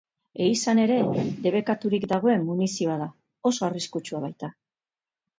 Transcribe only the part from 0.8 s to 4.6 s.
ere debekaturik dagoen munizioa da, oso arriskutsua baita.